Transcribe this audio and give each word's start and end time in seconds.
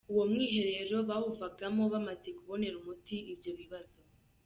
Uwo 0.11 0.23
mwiherero 0.31 0.97
bawuvagamo 1.09 1.83
bamaze 1.93 2.27
kubonera 2.37 2.75
umuti 2.81 3.15
ibyo 3.33 3.51
bibazo. 3.59 3.99